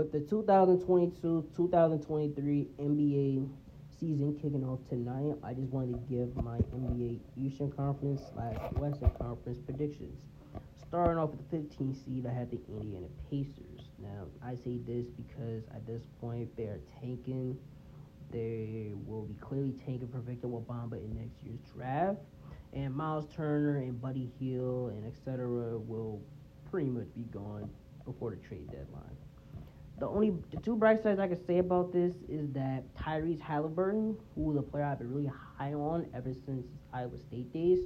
With 0.00 0.12
the 0.12 0.20
2022-2023 0.20 2.68
NBA 2.80 3.48
season 4.00 4.34
kicking 4.40 4.64
off 4.64 4.80
tonight, 4.88 5.36
I 5.44 5.52
just 5.52 5.68
wanted 5.68 5.92
to 5.92 5.98
give 6.08 6.34
my 6.42 6.56
NBA 6.56 7.20
Eastern 7.36 7.70
Conference 7.70 8.22
slash 8.32 8.56
Western 8.76 9.10
Conference 9.10 9.58
predictions. 9.58 10.24
Starting 10.88 11.18
off 11.18 11.32
with 11.32 11.50
the 11.50 11.54
15th 11.54 12.02
seed, 12.02 12.24
I 12.24 12.32
had 12.32 12.50
the 12.50 12.58
Indiana 12.70 13.08
Pacers. 13.28 13.90
Now, 13.98 14.24
I 14.42 14.54
say 14.54 14.78
this 14.78 15.10
because 15.10 15.64
at 15.74 15.86
this 15.86 16.00
point 16.18 16.48
they 16.56 16.62
are 16.62 16.80
tanking. 16.98 17.58
They 18.32 18.94
will 19.04 19.26
be 19.26 19.34
clearly 19.34 19.74
tanking 19.84 20.08
for 20.08 20.20
Victor 20.20 20.48
Wembanyama 20.48 21.04
in 21.04 21.14
next 21.14 21.42
year's 21.44 21.60
draft, 21.76 22.22
and 22.72 22.94
Miles 22.94 23.26
Turner 23.36 23.76
and 23.76 24.00
Buddy 24.00 24.30
Hield 24.38 24.92
and 24.92 25.06
etc. 25.06 25.46
will 25.76 26.22
pretty 26.70 26.88
much 26.88 27.14
be 27.14 27.24
gone 27.24 27.68
before 28.06 28.30
the 28.30 28.36
trade 28.36 28.70
deadline. 28.70 29.18
The 30.00 30.08
only 30.08 30.32
the 30.50 30.56
two 30.62 30.76
bright 30.76 31.02
sides 31.02 31.20
I 31.20 31.28
can 31.28 31.46
say 31.46 31.58
about 31.58 31.92
this 31.92 32.14
is 32.26 32.50
that 32.54 32.84
Tyrese 32.96 33.38
Haliburton, 33.38 34.16
who 34.34 34.58
a 34.58 34.62
player 34.62 34.84
I've 34.84 34.98
been 34.98 35.12
really 35.12 35.30
high 35.58 35.74
on 35.74 36.06
ever 36.14 36.32
since 36.46 36.66
Iowa 36.90 37.18
State 37.18 37.52
days, 37.52 37.80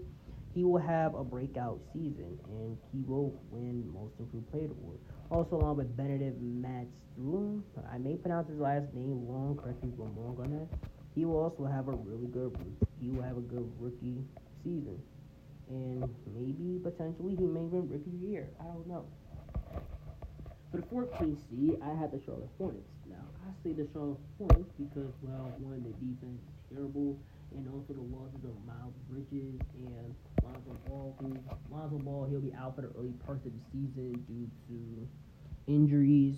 he 0.54 0.62
will 0.62 0.78
have 0.78 1.16
a 1.16 1.24
breakout 1.24 1.80
season 1.92 2.38
and 2.46 2.78
he 2.92 3.02
will 3.02 3.34
win 3.50 3.92
Most 3.92 4.14
Improved 4.20 4.48
Player 4.52 4.70
award. 4.70 5.00
Also, 5.28 5.56
along 5.56 5.78
with 5.78 5.96
Bennedict 5.96 6.40
Mathurin, 6.40 7.64
I 7.92 7.98
may 7.98 8.14
pronounce 8.14 8.48
his 8.48 8.60
last 8.60 8.94
name 8.94 9.26
wrong. 9.26 9.58
Correct 9.60 9.82
me 9.82 9.90
if 9.92 9.98
I'm 9.98 10.14
wrong 10.14 10.36
on 10.38 10.52
that. 10.52 10.78
He 11.16 11.24
will 11.24 11.42
also 11.42 11.64
have 11.64 11.88
a 11.88 11.96
really 11.96 12.28
good. 12.28 12.56
He 13.00 13.10
will 13.10 13.24
have 13.24 13.38
a 13.38 13.40
good 13.40 13.68
rookie 13.80 14.22
season, 14.62 15.02
and 15.68 16.08
maybe 16.32 16.78
potentially 16.80 17.34
he 17.34 17.44
may 17.44 17.66
win 17.66 17.88
Rookie 17.88 18.24
Year. 18.24 18.50
I 18.60 18.64
don't 18.64 18.86
know. 18.86 19.06
14th 20.92 21.38
seed, 21.50 21.78
I 21.82 21.94
had 21.94 22.12
the 22.12 22.20
Charlotte 22.24 22.50
Hornets. 22.58 22.90
Now, 23.08 23.24
I 23.46 23.50
say 23.62 23.72
the 23.72 23.86
Charlotte 23.92 24.20
Hornets 24.38 24.72
because, 24.78 25.12
well, 25.22 25.52
one, 25.60 25.82
the 25.84 25.94
defense 26.00 26.40
is 26.40 26.76
terrible, 26.76 27.18
and 27.54 27.68
also 27.70 27.94
the 27.94 28.06
losses 28.10 28.42
of 28.44 28.54
Miles 28.66 28.94
Bridges 29.08 29.60
and 29.78 30.14
Lonzo 30.42 30.74
Ball. 30.88 31.16
Lonzo 31.70 31.98
Ball, 31.98 32.26
he'll 32.30 32.40
be 32.40 32.54
out 32.54 32.74
for 32.74 32.82
the 32.82 32.92
early 32.98 33.14
parts 33.24 33.46
of 33.46 33.52
the 33.52 33.62
season 33.72 34.12
due 34.26 34.48
to 34.68 35.08
injuries, 35.66 36.36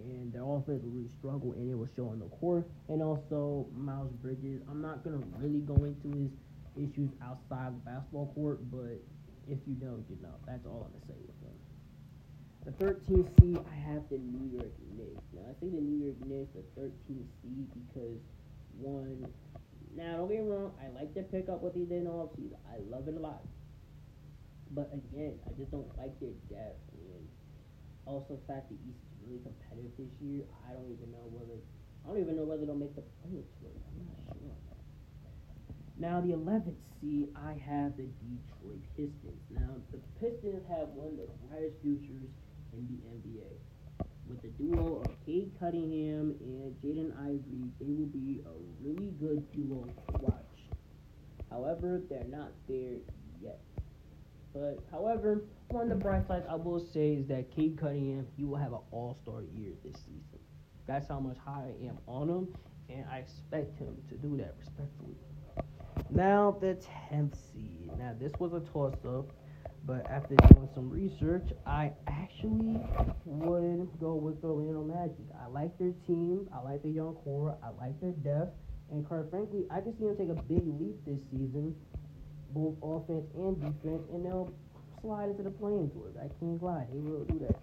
and 0.00 0.32
their 0.32 0.42
offense 0.42 0.82
will 0.82 0.90
really 0.90 1.12
struggle, 1.18 1.52
and 1.52 1.70
it 1.70 1.74
will 1.74 1.90
show 1.94 2.08
on 2.08 2.18
the 2.18 2.30
court. 2.40 2.66
And 2.88 3.02
also, 3.02 3.66
Miles 3.76 4.12
Bridges, 4.22 4.62
I'm 4.70 4.80
not 4.80 5.04
going 5.04 5.20
to 5.20 5.26
really 5.38 5.60
go 5.60 5.76
into 5.84 6.08
his 6.16 6.32
issues 6.76 7.10
outside 7.22 7.74
the 7.74 7.82
basketball 7.84 8.32
court, 8.34 8.58
but 8.70 8.98
if 9.46 9.58
you 9.66 9.76
know, 9.80 10.02
you 10.08 10.16
know. 10.22 10.34
That's 10.46 10.66
all 10.66 10.88
I'm 10.88 10.92
going 10.92 11.20
to 11.20 11.32
say. 11.40 11.43
The 12.64 12.72
13th 12.80 13.28
seed, 13.40 13.60
I 13.60 13.76
have 13.92 14.08
the 14.08 14.16
New 14.16 14.56
York 14.56 14.72
Knicks. 14.96 15.20
Now, 15.36 15.52
I 15.52 15.52
say 15.60 15.68
the 15.68 15.84
New 15.84 16.00
York 16.00 16.16
Knicks 16.24 16.48
the 16.56 16.64
13th 16.80 17.28
seed 17.44 17.68
because, 17.76 18.16
one, 18.80 19.28
now 19.94 20.16
don't 20.16 20.32
get 20.32 20.40
me 20.40 20.48
wrong, 20.48 20.72
I 20.80 20.88
like 20.96 21.12
their 21.12 21.28
pickup 21.28 21.60
what 21.60 21.74
they 21.74 21.84
did 21.84 22.00
in 22.00 22.04
the 22.04 22.10
offseason. 22.10 22.56
I 22.72 22.80
love 22.88 23.06
it 23.06 23.14
a 23.14 23.20
lot. 23.20 23.44
But 24.72 24.88
again, 24.96 25.36
I 25.44 25.52
just 25.60 25.70
don't 25.70 25.92
like 26.00 26.18
their 26.24 26.32
depth. 26.48 26.80
And 26.96 27.28
also, 28.06 28.40
the 28.40 28.44
fact 28.48 28.72
the 28.72 28.80
East 28.88 28.96
is 28.96 29.28
really 29.28 29.44
competitive 29.44 29.92
this 30.00 30.08
year, 30.24 30.48
I 30.64 30.72
don't 30.72 30.88
even 30.88 31.12
know 31.12 31.28
whether 31.36 31.60
I 32.04 32.12
don't 32.12 32.20
even 32.20 32.36
know 32.36 32.48
whether 32.48 32.64
they'll 32.64 32.80
make 32.80 32.96
the 32.96 33.04
play-in. 33.20 33.44
I'm 33.44 34.08
not 34.08 34.20
sure. 34.40 34.56
Now, 35.96 36.20
the 36.20 36.32
11th 36.32 36.80
seed, 37.00 37.28
I 37.36 37.56
have 37.60 37.96
the 37.96 38.08
Detroit 38.24 38.82
Pistons. 38.96 39.40
Now, 39.52 39.80
the 39.92 40.00
Pistons 40.20 40.64
have 40.68 40.88
one 40.96 41.16
of 41.16 41.16
the 41.16 41.28
brightest 41.48 41.80
futures 41.80 42.28
in 42.76 42.86
the 42.88 43.00
NBA. 43.06 44.04
With 44.28 44.42
the 44.42 44.48
duo 44.48 45.02
of 45.02 45.26
Cade 45.26 45.52
Cunningham 45.60 46.34
and 46.40 46.74
Jaden 46.82 47.12
Ivey, 47.20 47.70
they 47.78 47.92
will 47.92 48.06
be 48.06 48.42
a 48.46 48.52
really 48.82 49.12
good 49.20 49.50
duo 49.52 49.84
to 49.84 50.18
watch. 50.20 50.70
However, 51.50 52.02
they're 52.08 52.24
not 52.28 52.52
there 52.68 52.96
yet. 53.40 53.60
But 54.52 54.78
however, 54.90 55.44
one 55.68 55.90
of 55.90 55.98
the 55.98 56.02
bright 56.02 56.26
sides 56.26 56.46
I 56.48 56.54
will 56.54 56.80
say 56.80 57.14
is 57.14 57.26
that 57.26 57.54
Cade 57.54 57.76
Cunningham, 57.78 58.26
he 58.36 58.44
will 58.44 58.56
have 58.56 58.72
an 58.72 58.80
all-star 58.90 59.42
year 59.54 59.72
this 59.84 59.96
season. 59.96 60.38
That's 60.86 61.08
how 61.08 61.20
much 61.20 61.36
high 61.38 61.72
I 61.80 61.86
am 61.86 61.98
on 62.06 62.28
him, 62.28 62.48
and 62.88 63.04
I 63.10 63.18
expect 63.18 63.78
him 63.78 63.96
to 64.08 64.14
do 64.16 64.36
that 64.38 64.54
respectfully. 64.58 65.16
Now 66.10 66.56
the 66.60 66.78
10th 67.10 67.36
seed. 67.52 67.90
Now 67.98 68.14
this 68.18 68.32
was 68.38 68.52
a 68.52 68.60
toss-up 68.60 69.32
but 69.86 70.06
after 70.10 70.34
doing 70.36 70.68
some 70.74 70.88
research, 70.88 71.48
I 71.66 71.92
actually 72.06 72.80
would 73.24 73.88
go 74.00 74.14
with 74.14 74.40
the 74.40 74.48
Orlando 74.48 74.82
Magic. 74.82 75.26
I 75.42 75.48
like 75.48 75.76
their 75.78 75.92
team. 76.06 76.48
I 76.54 76.60
like 76.60 76.82
their 76.82 76.92
young 76.92 77.14
core. 77.24 77.56
I 77.62 77.68
like 77.82 78.00
their 78.00 78.12
depth. 78.12 78.56
And 78.90 79.06
quite 79.06 79.28
frankly, 79.30 79.64
I 79.70 79.80
can 79.80 79.96
see 79.98 80.04
them 80.04 80.16
take 80.16 80.30
a 80.30 80.40
big 80.48 80.64
leap 80.80 80.96
this 81.04 81.20
season, 81.30 81.74
both 82.50 82.76
offense 82.82 83.26
and 83.34 83.60
defense, 83.60 84.02
and 84.12 84.24
they'll 84.24 84.52
slide 85.02 85.28
into 85.30 85.42
the 85.42 85.50
play-in. 85.50 85.90
I 86.16 86.28
can't 86.40 86.62
lie. 86.62 86.86
They 86.92 87.00
will 87.00 87.24
do 87.24 87.38
that. 87.46 87.60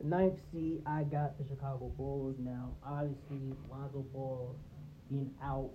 The 0.00 0.06
ninth 0.08 0.40
seed, 0.52 0.80
I 0.86 1.04
got 1.04 1.36
the 1.36 1.44
Chicago 1.44 1.92
Bulls. 1.96 2.36
Now, 2.38 2.72
obviously, 2.84 3.52
Lonzo 3.70 4.00
Ball 4.14 4.56
being 5.10 5.30
out, 5.42 5.70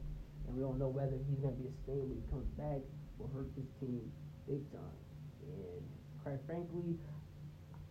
and 0.47 0.56
we 0.56 0.62
don't 0.62 0.79
know 0.79 0.90
whether 0.90 1.13
he's 1.29 1.38
going 1.38 1.53
to 1.53 1.62
be 1.62 1.69
the 1.69 1.81
same 1.85 2.09
when 2.09 2.17
he 2.17 2.25
comes 2.34 2.50
back, 2.57 2.81
will 3.19 3.29
hurt 3.35 3.53
this 3.53 3.69
team 3.79 4.02
big 4.47 4.66
time. 4.72 4.97
And 5.46 5.74
quite 6.25 6.39
frankly, 6.47 6.97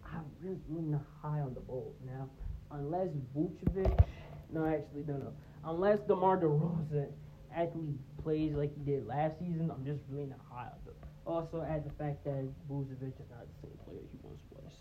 I'm 0.04 0.24
really, 0.42 0.58
not 0.68 1.02
high 1.22 1.38
on 1.38 1.54
the 1.54 1.60
Bulls 1.60 1.94
now. 2.04 2.28
Unless 2.72 3.10
Vucevic, 3.34 4.06
no, 4.52 4.66
actually, 4.66 5.04
no, 5.06 5.14
no. 5.14 5.32
Unless 5.64 6.00
DeMar 6.08 6.40
DeRozan 6.40 7.06
actually 7.54 7.94
plays 8.24 8.52
like 8.54 8.74
he 8.74 8.82
did 8.82 9.06
last 9.06 9.38
season, 9.38 9.70
I'm 9.70 9.84
just 9.84 10.00
really 10.08 10.26
not 10.26 10.40
high 10.50 10.64
on 10.64 10.78
them. 10.84 10.94
Also, 11.24 11.62
add 11.62 11.84
the 11.84 11.92
fact 11.94 12.24
that 12.24 12.44
Vucevic 12.68 13.20
is 13.20 13.30
not 13.30 13.46
the 13.46 13.68
same 13.68 13.78
player 13.86 14.00
he 14.10 14.18
once 14.22 14.42
was. 14.50 14.72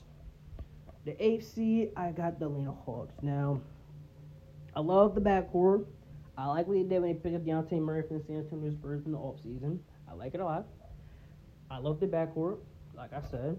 The 1.06 1.40
seed, 1.42 1.92
I 1.96 2.10
got 2.10 2.40
the 2.40 2.48
Atlanta 2.48 2.72
Hawks. 2.72 3.14
Now, 3.22 3.62
I 4.76 4.80
love 4.80 5.14
the 5.14 5.22
backcourt. 5.22 5.86
I 6.40 6.48
like 6.48 6.66
what 6.66 6.74
they 6.74 6.84
did 6.84 7.04
when 7.04 7.14
they 7.14 7.14
picked 7.14 7.36
up 7.36 7.44
Dejounte 7.44 7.80
Murray 7.80 8.02
from 8.08 8.18
the 8.18 8.24
San 8.26 8.38
Antonio 8.38 8.72
Spurs 8.72 9.06
in 9.06 9.12
the 9.12 9.18
offseason. 9.20 9.78
I 10.10 10.16
like 10.16 10.34
it 10.34 10.40
a 10.40 10.46
lot. 10.46 10.66
I 11.70 11.78
love 11.78 12.00
the 12.00 12.08
backcourt. 12.08 12.58
Like 12.96 13.12
I 13.14 13.22
said, 13.30 13.58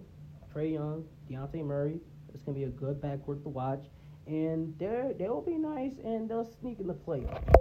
Trae 0.55 0.73
Young, 0.73 1.05
Dejounte 1.29 1.65
Murray. 1.65 1.99
It's 2.33 2.43
gonna 2.45 2.57
be 2.57 2.65
a 2.65 2.69
good 2.69 3.01
backcourt 3.01 3.43
to 3.43 3.49
watch, 3.49 3.85
and 4.27 4.77
they 4.79 5.15
they'll 5.19 5.43
be 5.43 5.55
nice 5.55 5.93
and 6.05 6.29
they'll 6.29 6.49
sneak 6.61 6.81
in 6.81 6.87
the 6.87 6.95
playoffs. 6.95 7.53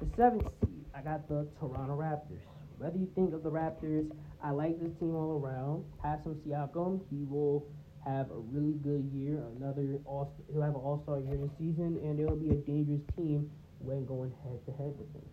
The 0.00 0.16
seventh 0.16 0.48
seed, 0.60 0.84
I 0.94 1.00
got 1.00 1.28
the 1.28 1.48
Toronto 1.58 1.96
Raptors. 1.96 2.42
Whether 2.78 2.98
you 2.98 3.08
think 3.14 3.32
of 3.32 3.42
the 3.42 3.50
Raptors, 3.50 4.10
I 4.42 4.50
like 4.50 4.78
this 4.80 4.92
team 4.98 5.14
all 5.14 5.40
around. 5.42 5.84
Pascal 6.02 6.34
Siakam, 6.34 7.00
he 7.10 7.24
will 7.24 7.66
have 8.04 8.30
a 8.30 8.38
really 8.38 8.74
good 8.82 9.10
year. 9.12 9.42
Another 9.56 9.98
all 10.04 10.34
he'll 10.52 10.62
have 10.62 10.74
an 10.74 10.80
All 10.80 11.00
Star 11.02 11.20
year 11.20 11.38
this 11.38 11.56
season, 11.58 11.98
and 12.02 12.18
will 12.18 12.36
be 12.36 12.50
a 12.50 12.56
dangerous 12.56 13.02
team 13.16 13.50
when 13.78 14.04
going 14.04 14.32
head 14.42 14.60
to 14.66 14.72
head 14.72 14.92
with 14.98 15.12
him. 15.14 15.24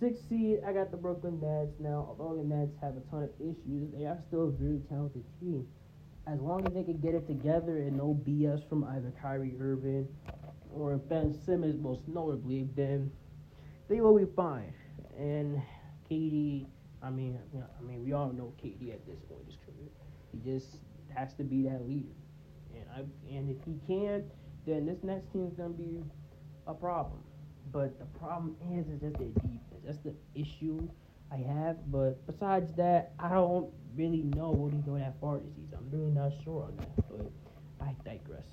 Sixth 0.00 0.28
seed, 0.28 0.60
I 0.64 0.72
got 0.72 0.92
the 0.92 0.96
Brooklyn 0.96 1.40
Nets. 1.40 1.74
Now, 1.80 2.06
although 2.08 2.36
the 2.36 2.44
Nets 2.44 2.76
have 2.80 2.96
a 2.96 3.00
ton 3.10 3.24
of 3.24 3.30
issues, 3.40 3.90
they 3.92 4.04
are 4.04 4.18
still 4.28 4.48
a 4.48 4.50
very 4.52 4.80
talented 4.88 5.24
team. 5.40 5.66
As 6.26 6.40
long 6.40 6.66
as 6.66 6.74
they 6.74 6.84
can 6.84 6.98
get 6.98 7.14
it 7.14 7.26
together 7.26 7.78
and 7.78 7.96
no 7.96 8.20
BS 8.26 8.68
from 8.68 8.84
either 8.84 9.12
Kyrie 9.20 9.56
Irving 9.58 10.06
or 10.72 10.96
Ben 10.98 11.34
Simmons, 11.44 11.82
most 11.82 12.02
notably, 12.06 12.68
then 12.76 13.10
they 13.88 14.00
will 14.00 14.16
be 14.16 14.26
fine. 14.36 14.72
And 15.18 15.60
KD, 16.08 16.66
I 17.02 17.10
mean, 17.10 17.38
I 17.56 17.82
mean, 17.82 18.04
we 18.04 18.12
all 18.12 18.32
know 18.32 18.52
KD 18.62 18.92
at 18.92 19.04
this 19.06 19.18
point 19.28 19.40
in 19.40 19.46
his 19.46 19.56
career. 19.64 19.88
He 20.32 20.38
just 20.38 20.76
has 21.14 21.34
to 21.34 21.42
be 21.42 21.62
that 21.62 21.88
leader. 21.88 22.14
And 22.74 22.84
I, 22.94 23.34
and 23.34 23.50
if 23.50 23.56
he 23.64 23.80
can, 23.86 24.24
then 24.64 24.86
this 24.86 24.98
next 25.02 25.32
team 25.32 25.46
is 25.46 25.54
gonna 25.54 25.70
be 25.70 26.04
a 26.68 26.74
problem. 26.74 27.20
But 27.72 27.98
the 27.98 28.06
problem 28.18 28.54
is, 28.72 28.86
is 28.86 29.00
just 29.00 29.18
their 29.18 29.28
defense. 29.28 29.67
That's 29.88 30.00
the 30.00 30.14
issue 30.34 30.86
I 31.32 31.36
have. 31.36 31.90
But 31.90 32.26
besides 32.26 32.74
that, 32.76 33.12
I 33.18 33.30
don't 33.30 33.72
really 33.96 34.22
know 34.36 34.50
what 34.50 34.74
he's 34.74 34.82
going 34.82 35.00
that 35.00 35.14
far 35.18 35.38
this 35.38 35.48
season. 35.56 35.78
I'm 35.78 35.90
really 35.90 36.12
not 36.12 36.30
sure 36.44 36.64
on 36.64 36.76
that. 36.76 37.08
But 37.08 37.32
I 37.80 37.94
digress. 38.04 38.44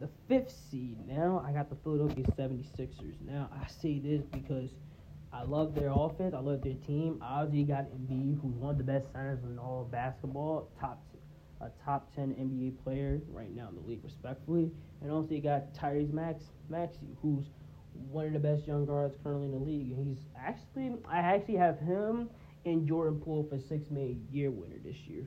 The 0.00 0.08
fifth 0.28 0.52
seed 0.70 0.96
now, 1.06 1.44
I 1.46 1.52
got 1.52 1.70
the 1.70 1.76
Philadelphia 1.84 2.24
76ers. 2.36 3.14
Now, 3.24 3.48
I 3.52 3.70
say 3.70 4.00
this 4.00 4.22
because 4.32 4.70
I 5.32 5.44
love 5.44 5.76
their 5.76 5.92
offense. 5.94 6.34
I 6.34 6.40
love 6.40 6.62
their 6.62 6.74
team. 6.74 7.20
Obviously, 7.22 7.62
got 7.62 7.84
Embiid, 7.92 8.40
who's 8.40 8.56
one 8.56 8.72
of 8.72 8.78
the 8.78 8.84
best 8.84 9.12
centers 9.12 9.38
in 9.44 9.56
all 9.56 9.82
of 9.82 9.92
basketball, 9.92 10.68
top 10.80 11.00
a 11.60 11.70
top 11.84 12.12
10 12.16 12.30
NBA 12.30 12.82
player 12.82 13.20
right 13.28 13.54
now 13.54 13.68
in 13.68 13.74
the 13.74 13.86
league, 13.86 14.02
respectfully. 14.02 14.70
And 15.02 15.12
also, 15.12 15.34
you 15.34 15.42
got 15.42 15.74
Tyrese 15.74 16.12
Max 16.12 16.44
Maxey, 16.70 17.14
who's 17.20 17.44
one 18.08 18.26
of 18.26 18.32
the 18.32 18.38
best 18.38 18.66
young 18.66 18.86
guards 18.86 19.16
currently 19.22 19.46
in 19.46 19.52
the 19.52 19.58
league. 19.58 19.96
He's 19.96 20.26
actually, 20.38 20.94
I 21.08 21.18
actually 21.18 21.56
have 21.56 21.78
him 21.78 22.30
and 22.64 22.86
Jordan 22.86 23.20
Poole 23.20 23.46
for 23.48 23.58
six 23.58 23.90
man 23.90 24.26
year 24.30 24.50
winner 24.50 24.78
this 24.84 24.96
year. 25.06 25.26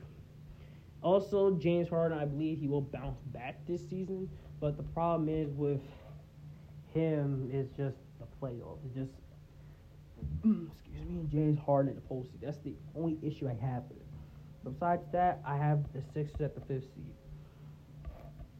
Also, 1.02 1.50
James 1.56 1.88
Harden, 1.88 2.16
I 2.18 2.24
believe 2.24 2.58
he 2.58 2.68
will 2.68 2.80
bounce 2.80 3.20
back 3.26 3.66
this 3.66 3.86
season. 3.88 4.28
But 4.60 4.76
the 4.76 4.82
problem 4.82 5.28
is 5.28 5.52
with 5.52 5.80
him 6.94 7.50
is 7.52 7.68
just 7.76 7.98
the 8.18 8.26
playoffs. 8.40 8.78
It's 8.86 8.94
just 8.94 9.12
mm, 10.44 10.70
excuse 10.70 11.08
me, 11.08 11.26
James 11.30 11.58
Harden 11.58 11.90
in 11.90 11.96
the 11.96 12.02
postseason. 12.02 12.40
That's 12.42 12.58
the 12.58 12.74
only 12.96 13.18
issue 13.22 13.48
I 13.48 13.54
have 13.54 13.82
with 13.88 13.98
it. 13.98 14.06
Besides 14.64 15.02
that, 15.12 15.42
I 15.46 15.56
have 15.56 15.84
the 15.92 16.00
Sixers 16.14 16.40
at 16.40 16.54
the 16.54 16.60
fifth 16.62 16.86
seed. 16.94 17.12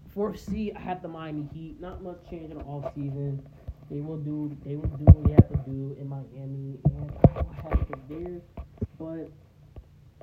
Fourth 0.09 0.39
seed, 0.39 0.75
I 0.77 0.81
have 0.81 1.03
the 1.03 1.09
Miami 1.09 1.49
Heat. 1.53 1.81
Not 1.81 2.03
much 2.03 2.19
change 2.29 2.51
in 2.51 2.59
the 2.59 2.65
off 2.65 2.95
season. 2.95 3.45
They 3.91 4.01
will 4.01 4.19
do 4.19 4.57
they 4.65 4.77
will 4.77 4.89
do 4.97 5.05
what 5.05 5.25
they 5.25 5.33
have 5.33 5.49
to 5.49 5.57
do 5.71 5.97
in 5.99 6.09
Miami, 6.09 6.81
and 6.85 7.13
I 7.23 7.41
will 7.43 7.53
have 7.53 7.89
them 7.89 8.03
there. 8.09 8.43
But 8.99 9.31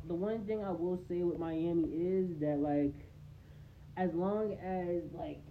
the 0.07 0.15
one 0.15 0.45
thing 0.45 0.63
I 0.63 0.71
will 0.71 1.03
say 1.07 1.23
with 1.23 1.39
Miami 1.39 1.83
is 1.85 2.39
that 2.39 2.57
like, 2.59 2.93
as 3.97 4.13
long 4.13 4.53
as 4.53 5.03
like 5.13 5.41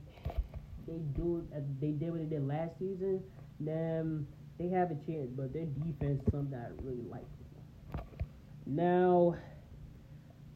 they 0.87 0.99
do 1.17 1.47
they 1.81 1.93
did 1.93 2.11
what 2.11 2.19
they 2.21 2.27
did 2.27 2.47
last 2.47 2.79
season, 2.79 3.23
then 3.61 4.27
they 4.59 4.69
have 4.69 4.91
a 4.91 4.97
chance. 5.07 5.31
But 5.31 5.53
their 5.53 5.67
defense 5.67 6.23
is 6.23 6.33
something 6.33 6.59
I 6.59 6.69
really 6.83 7.03
like. 7.09 7.27
Now, 8.67 9.37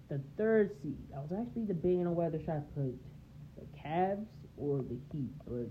the 0.08 0.20
third 0.36 0.76
seed, 0.82 0.98
I 1.14 1.20
was 1.20 1.32
actually 1.32 1.66
debating 1.66 2.06
on 2.06 2.14
whether 2.14 2.38
should 2.38 2.50
I 2.50 2.60
put 2.74 2.98
the 3.56 3.66
Cavs 3.78 4.26
or 4.56 4.82
the 4.82 4.98
Heat, 5.12 5.30
but 5.46 5.68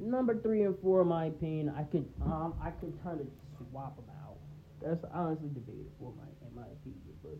number 0.00 0.38
three 0.40 0.62
and 0.62 0.76
four, 0.82 1.02
in 1.02 1.08
my 1.08 1.26
opinion, 1.26 1.72
I 1.76 1.84
could 1.84 2.06
um 2.22 2.54
I 2.62 2.70
could 2.70 2.92
kind 3.02 3.20
of 3.20 3.26
swap 3.70 3.96
them 3.96 4.06
out. 4.24 4.36
That's 4.82 5.04
honestly 5.12 5.48
debatable, 5.48 6.14
my 6.16 6.46
in 6.46 6.54
my 6.54 6.66
opinion, 6.66 7.16
but 7.22 7.38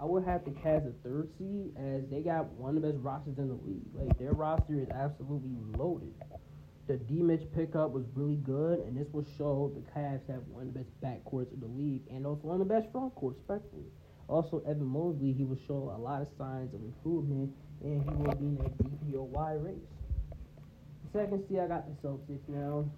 I 0.00 0.04
would 0.04 0.24
have 0.24 0.44
the 0.44 0.52
Cavs 0.52 0.86
a 0.86 0.92
third 1.02 1.28
seed 1.38 1.74
as 1.76 2.08
they 2.10 2.20
got 2.20 2.46
one 2.52 2.76
of 2.76 2.82
the 2.82 2.92
best 2.92 3.02
rosters 3.02 3.38
in 3.38 3.48
the 3.48 3.58
league. 3.66 3.90
Like 3.94 4.16
their 4.18 4.32
roster 4.32 4.80
is 4.80 4.88
absolutely 4.90 5.56
loaded. 5.76 6.14
The 6.86 6.96
D 6.96 7.20
Mitch 7.20 7.42
pickup 7.54 7.90
was 7.90 8.04
really 8.14 8.36
good, 8.36 8.78
and 8.80 8.96
this 8.96 9.08
will 9.12 9.26
show 9.36 9.70
the 9.74 9.82
Cavs 9.92 10.26
have 10.28 10.42
one 10.48 10.68
of 10.68 10.72
the 10.72 10.80
best 10.80 10.90
backcourts 11.02 11.52
in 11.52 11.60
the 11.60 11.66
league, 11.66 12.02
and 12.10 12.26
also 12.26 12.42
one 12.46 12.60
of 12.60 12.66
the 12.66 12.72
best 12.72 12.90
front 12.92 13.14
courts, 13.14 13.38
especially. 13.40 13.84
Also, 14.28 14.62
Evan 14.66 14.86
Mobley, 14.86 15.32
he 15.32 15.44
will 15.44 15.58
show 15.66 15.92
a 15.94 16.00
lot 16.00 16.22
of 16.22 16.28
signs 16.38 16.72
of 16.74 16.80
improvement, 16.80 17.50
and 17.82 18.02
he 18.02 18.14
will 18.16 18.34
be 18.36 18.46
in 18.46 18.64
a 18.64 18.70
DPOY 18.82 19.64
race. 19.64 19.97
The 21.12 21.20
second 21.20 21.48
seed, 21.48 21.58
I 21.58 21.66
got 21.68 21.86
the 21.86 22.06
Celtics 22.06 22.48
now. 22.48 22.90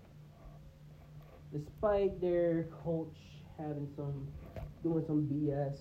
Despite 1.53 2.21
their 2.21 2.65
coach 2.85 3.17
having 3.57 3.89
some, 3.97 4.27
doing 4.83 5.05
some 5.07 5.29
BS 5.29 5.79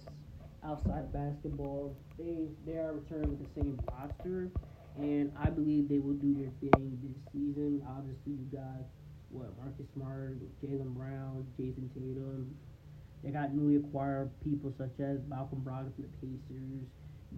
outside 0.64 1.12
basketball, 1.14 1.96
they 2.18 2.50
they 2.66 2.78
are 2.78 2.94
returning 2.94 3.38
with 3.38 3.40
the 3.40 3.62
same 3.62 3.80
roster, 3.92 4.52
and 4.98 5.32
I 5.40 5.50
believe 5.50 5.90
they 5.90 6.00
will 6.00 6.14
do 6.14 6.34
their 6.36 6.52
thing 6.60 7.00
this 7.02 7.18
season. 7.34 7.82
Obviously, 7.88 8.34
you 8.34 8.46
got 8.52 8.86
what 9.30 9.58
Marcus 9.58 9.86
Smart, 9.96 10.38
Jaylen 10.62 10.94
Brown, 10.94 11.48
Jayson 11.58 11.90
Tatum. 11.94 12.56
They 13.24 13.32
got 13.32 13.54
newly 13.54 13.78
acquired 13.78 14.32
people 14.44 14.74
such 14.78 15.00
as 15.00 15.20
Malcolm 15.28 15.62
Brogdon 15.66 15.94
from 15.96 16.04
the 16.04 16.10
Pacers. 16.22 16.88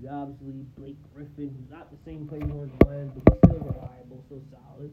Obviously 0.10 0.66
Blake 0.78 0.98
Griffin, 1.14 1.56
who's 1.56 1.70
not 1.70 1.92
the 1.92 1.98
same 2.06 2.28
player 2.28 2.46
he 2.46 2.52
was, 2.52 2.70
but 2.80 3.12
he's 3.14 3.38
still 3.38 3.60
reliable, 3.60 4.24
so 4.30 4.42
solid. 4.50 4.92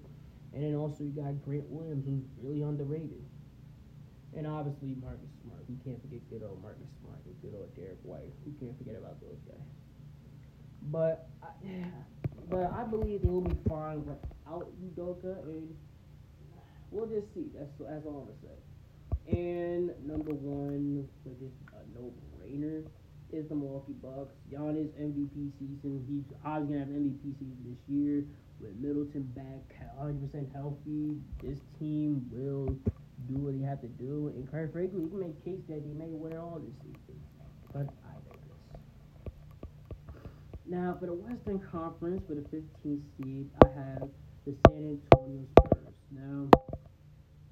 And 0.52 0.62
then 0.62 0.74
also 0.74 1.04
you 1.04 1.10
got 1.10 1.42
Grant 1.44 1.68
Williams, 1.68 2.06
who's 2.06 2.24
really 2.42 2.62
underrated. 2.62 3.24
And 4.36 4.46
obviously 4.46 4.96
Marcus 5.00 5.30
Smart. 5.42 5.64
We 5.68 5.76
can't 5.84 6.00
forget 6.02 6.20
good 6.28 6.42
old 6.42 6.62
Marcus 6.62 6.88
Smart 7.00 7.20
and 7.24 7.34
good 7.40 7.56
old 7.56 7.74
Derrick 7.74 7.98
White. 8.02 8.32
We 8.44 8.52
can't 8.60 8.76
forget 8.76 8.96
about 8.96 9.20
those 9.20 9.40
guys. 9.46 9.64
But 10.90 11.28
I, 11.42 11.48
but 12.50 12.70
I 12.72 12.84
believe 12.84 13.22
they 13.22 13.28
will 13.28 13.40
be 13.40 13.56
fine 13.68 14.04
without 14.04 14.68
Udoka, 14.82 15.42
and 15.44 15.74
we'll 16.90 17.06
just 17.06 17.32
see. 17.34 17.50
That's 17.54 17.70
that's 17.78 18.06
all 18.06 18.28
I'm 18.28 18.28
gonna 18.28 18.40
say. 18.42 18.58
And 19.28 19.92
number 20.06 20.32
one, 20.32 21.06
which 21.24 21.42
is 21.42 21.52
a 21.72 21.98
no-brainer, 21.98 22.84
is 23.32 23.48
the 23.48 23.54
Milwaukee 23.54 23.94
Bucks. 24.02 24.34
Giannis 24.50 24.88
MVP 24.98 25.52
season. 25.58 26.04
He's 26.08 26.24
obviously 26.44 26.78
gonna 26.78 26.86
have 26.86 26.94
MVP 26.94 27.34
season 27.38 27.58
this 27.64 27.78
year 27.88 28.24
with 28.60 28.76
Middleton 28.80 29.22
back, 29.36 29.76
100% 30.00 30.52
healthy. 30.52 31.16
This 31.42 31.58
team 31.78 32.26
will 32.30 32.76
do 33.28 33.38
what 33.40 33.54
he 33.54 33.62
have 33.62 33.80
to 33.82 33.88
do, 33.88 34.32
and 34.34 34.48
quite 34.48 34.72
frankly, 34.72 35.02
you 35.02 35.08
can 35.08 35.20
make 35.20 35.44
case 35.44 35.60
that 35.68 35.82
they 35.84 35.94
may 35.94 36.10
win 36.10 36.32
it 36.32 36.38
all 36.38 36.60
this 36.60 36.74
season. 36.82 37.20
But 37.72 37.86
I 38.06 38.14
digress. 38.24 38.78
Now, 40.66 40.96
for 40.98 41.06
the 41.06 41.14
Western 41.14 41.60
Conference, 41.70 42.22
for 42.26 42.34
the 42.34 42.42
15th 42.42 43.02
seed, 43.16 43.50
I 43.64 43.68
have 43.68 44.08
the 44.46 44.54
San 44.66 44.98
Antonio 44.98 45.44
Spurs. 45.58 45.94
Now, 46.10 46.48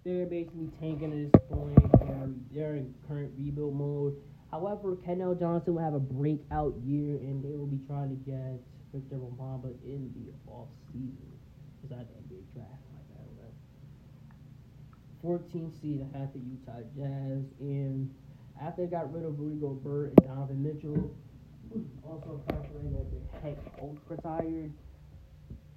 they're 0.05 0.27
basically 0.27 0.71
tanking 0.81 1.13
at 1.13 1.33
this 1.33 1.43
point. 1.51 1.77
They're, 2.01 2.29
they're 2.53 2.77
in 2.77 2.95
current 3.09 3.33
rebuild 3.37 3.75
mode. 3.75 4.17
However, 4.51 4.97
Keldon 4.97 5.39
Johnson 5.39 5.75
will 5.75 5.83
have 5.83 5.95
a 5.95 6.01
breakout 6.01 6.75
year, 6.85 7.17
and 7.17 7.43
they 7.43 7.57
will 7.57 7.67
be 7.67 7.81
trying 7.87 8.11
to 8.11 8.17
get 8.25 8.61
Victor 8.95 9.17
Wembanyama 9.17 9.75
in 9.85 10.13
the 10.15 10.33
off 10.51 10.69
season. 10.93 11.33
Besides 11.83 12.09
the 12.09 12.35
NBA 12.35 12.43
draft, 12.55 12.71
bad. 13.11 13.27
Right? 13.43 13.53
14th 15.25 15.81
seed, 15.81 16.07
I 16.15 16.19
had 16.19 16.33
the 16.33 16.39
Utah 16.39 16.83
Jazz, 16.95 17.45
and 17.61 18.15
after 18.61 18.85
they 18.85 18.91
got 18.91 19.13
rid 19.13 19.25
of 19.25 19.39
Rudy 19.39 19.57
Gobert 19.57 20.15
and 20.17 20.29
Donovan 20.29 20.63
Mitchell, 20.63 21.15
also 22.05 22.41
factoring 22.49 22.93
that 22.97 23.11
their 23.11 23.41
head 23.43 23.59
coach 23.79 23.99
retired, 24.09 24.73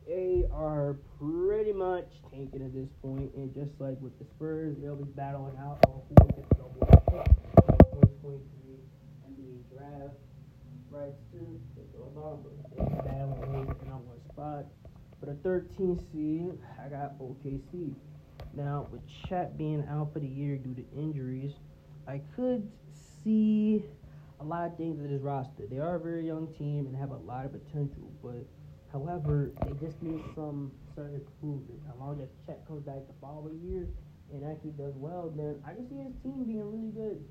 they 0.07 0.45
are 0.54 0.95
pretty 1.19 1.74
much 1.74 2.07
tanking 2.31 2.63
at 2.63 2.74
this 2.74 2.89
point. 3.01 3.33
point, 3.33 3.36
and 3.36 3.54
just 3.54 3.80
like 3.80 4.00
with 4.01 4.18
the 4.19 4.25
Spurs, 4.25 4.75
they'll 4.81 4.95
be 4.95 5.04
battling 5.16 5.57
out 5.57 5.83
who 5.86 5.92
will 5.92 6.27
get 6.27 6.50
the 6.50 6.60
in 9.71 9.77
2023 9.77 9.77
NBA 9.77 9.77
draft. 9.77 10.16
Right, 10.92 11.13
soon, 11.31 11.62
but 11.75 12.75
they're 12.75 13.04
battling 13.04 13.68
on 13.92 14.06
one 14.07 14.19
spot. 14.31 14.66
For 15.19 15.25
the 15.25 15.33
13th 15.33 16.01
seed, 16.12 16.57
I 16.83 16.89
got 16.89 17.19
OKC. 17.19 17.94
Now, 18.56 18.88
with 18.92 19.01
Chet 19.27 19.57
being 19.57 19.86
out 19.89 20.13
for 20.13 20.19
the 20.19 20.27
year 20.27 20.57
due 20.57 20.74
to 20.74 20.83
injuries, 20.98 21.54
I 22.07 22.21
could 22.36 22.71
see 23.24 23.83
a 24.39 24.44
lot 24.44 24.66
of 24.66 24.77
things 24.77 25.00
in 25.00 25.12
this 25.12 25.21
roster. 25.21 25.68
They 25.69 25.77
are 25.77 25.95
a 25.95 26.00
very 26.00 26.25
young 26.25 26.48
team 26.57 26.88
and 26.88 26.95
have 26.95 27.12
a 27.12 27.18
lot 27.18 27.45
of 27.45 27.51
potential, 27.51 28.12
but 28.24 28.45
However, 28.92 29.51
they 29.66 29.74
just 29.86 30.01
need 30.01 30.21
some 30.33 30.71
certain 30.95 31.16
improvement. 31.16 31.80
As 31.88 32.00
long 32.00 32.19
as 32.21 32.30
Chet 32.45 32.66
comes 32.68 32.83
back 32.83 33.06
the 33.07 33.14
following 33.21 33.59
year 33.61 33.88
and 34.33 34.44
actually 34.44 34.71
does 34.71 34.95
well, 34.95 35.31
then 35.35 35.61
I 35.66 35.73
can 35.73 35.88
see 35.88 35.97
his 35.97 36.14
team 36.23 36.44
being 36.45 36.66
really 36.66 36.92
good 36.92 37.23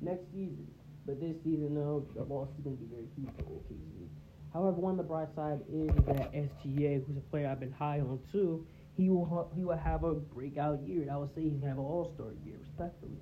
next 0.00 0.24
season. 0.32 0.66
But 1.06 1.20
this 1.20 1.36
season, 1.44 1.74
though, 1.74 2.04
the 2.14 2.24
loss 2.24 2.48
is 2.58 2.64
going 2.64 2.76
to 2.76 2.82
be 2.82 2.90
very 2.90 3.06
huge 3.16 3.30
for 3.36 3.44
OKC. 3.44 4.08
However, 4.52 4.76
one 4.76 4.92
of 4.92 4.96
the 4.98 5.04
bright 5.04 5.28
side 5.36 5.60
is 5.70 5.90
that 6.06 6.32
SGA, 6.32 7.04
who's 7.06 7.16
a 7.16 7.30
player 7.30 7.48
I've 7.48 7.60
been 7.60 7.72
high 7.72 8.00
on 8.00 8.18
too, 8.32 8.66
he 8.96 9.10
will 9.10 9.52
he 9.54 9.64
will 9.64 9.76
have 9.76 10.02
a 10.02 10.14
breakout 10.14 10.80
year. 10.82 11.06
I 11.12 11.16
would 11.16 11.34
say 11.34 11.42
he's 11.42 11.52
gonna 11.52 11.68
have 11.68 11.78
an 11.78 11.84
All 11.84 12.10
Star 12.14 12.32
year, 12.44 12.56
respectfully. 12.60 13.18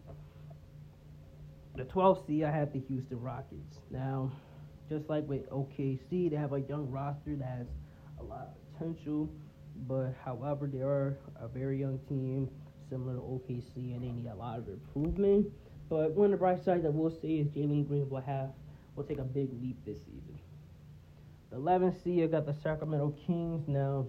The 1.76 1.84
12th 1.84 2.26
seed, 2.26 2.44
I 2.44 2.52
have 2.52 2.72
the 2.72 2.78
Houston 2.78 3.20
Rockets. 3.20 3.80
Now, 3.90 4.30
just 4.88 5.10
like 5.10 5.28
with 5.28 5.50
OKC, 5.50 6.30
they 6.30 6.36
have 6.36 6.52
a 6.52 6.60
young 6.60 6.88
roster 6.88 7.34
that 7.36 7.48
has 7.48 7.66
a 8.20 8.22
lot 8.22 8.48
of 8.52 8.78
potential, 8.78 9.28
but 9.88 10.14
however, 10.24 10.70
they 10.72 10.82
are 10.82 11.18
a 11.40 11.48
very 11.48 11.80
young 11.80 11.98
team, 12.08 12.48
similar 12.88 13.14
to 13.14 13.20
OKC, 13.20 13.94
and 13.94 14.04
they 14.04 14.12
need 14.12 14.26
a 14.26 14.36
lot 14.36 14.60
of 14.60 14.68
improvement. 14.68 15.46
But 15.88 16.12
one 16.12 16.26
of 16.26 16.30
the 16.32 16.36
bright 16.38 16.64
sides 16.64 16.84
I 16.84 16.88
will 16.88 17.10
say 17.10 17.36
is 17.36 17.48
Jalen 17.48 17.86
Green 17.86 18.08
will 18.08 18.20
have 18.20 18.50
will 18.96 19.04
take 19.04 19.18
a 19.18 19.24
big 19.24 19.50
leap 19.60 19.76
this 19.84 19.98
season. 19.98 20.38
The 21.50 21.56
11th 21.56 22.02
seed, 22.02 22.24
I 22.24 22.26
got 22.26 22.46
the 22.46 22.54
Sacramento 22.54 23.14
Kings. 23.26 23.66
Now, 23.68 24.06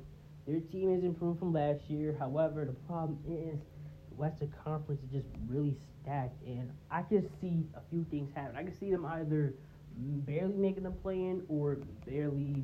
their 0.47 0.59
team 0.59 0.93
has 0.93 1.03
improved 1.03 1.39
from 1.39 1.53
last 1.53 1.81
year. 1.89 2.15
However, 2.17 2.65
the 2.65 2.73
problem 2.87 3.19
is 3.27 3.59
the 4.09 4.15
Western 4.15 4.53
Conference 4.63 5.01
is 5.03 5.11
just 5.11 5.27
really 5.47 5.75
stacked, 6.01 6.41
and 6.45 6.71
I 6.91 7.01
can 7.01 7.27
see 7.41 7.65
a 7.75 7.81
few 7.89 8.05
things 8.09 8.31
happen. 8.35 8.55
I 8.55 8.63
can 8.63 8.77
see 8.77 8.91
them 8.91 9.05
either 9.05 9.55
barely 9.97 10.55
making 10.55 10.83
the 10.83 10.91
play 10.91 11.15
in 11.15 11.43
or 11.47 11.79
barely 12.05 12.63